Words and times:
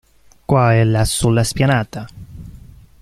Qua 0.45 0.73
e 0.73 0.83
là 0.83 1.05
sulla 1.05 1.43
spianata. 1.43 2.07